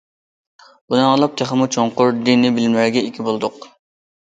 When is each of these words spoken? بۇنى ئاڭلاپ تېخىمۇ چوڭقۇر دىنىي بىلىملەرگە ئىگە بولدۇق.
بۇنى 0.93 1.03
ئاڭلاپ 1.09 1.35
تېخىمۇ 1.41 1.69
چوڭقۇر 1.77 2.15
دىنىي 2.31 2.55
بىلىملەرگە 2.59 3.07
ئىگە 3.11 3.29
بولدۇق. 3.31 3.71